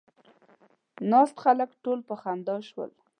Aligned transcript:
ناست 1.11 1.35
خلک 1.43 1.69
ټول 1.83 1.99
په 2.07 2.15
خندا 2.21 2.57
شول. 2.69 2.91